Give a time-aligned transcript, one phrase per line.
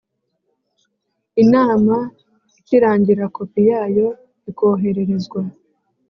[1.43, 1.95] inama
[2.59, 4.07] ikirangira kopi yayo
[4.49, 5.41] ikohererezwa